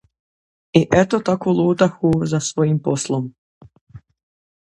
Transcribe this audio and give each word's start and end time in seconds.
I 0.77 0.79
eto 1.01 1.19
tako 1.27 1.53
lutahu 1.57 2.13
za 2.31 2.39
svojim 2.47 2.81
poslom. 2.89 3.29